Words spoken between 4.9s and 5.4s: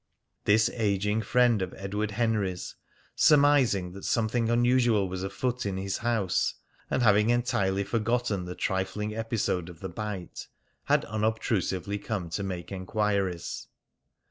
was